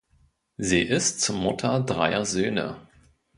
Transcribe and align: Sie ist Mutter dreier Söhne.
Sie 0.57 0.81
ist 0.81 1.29
Mutter 1.29 1.79
dreier 1.79 2.25
Söhne. 2.25 2.87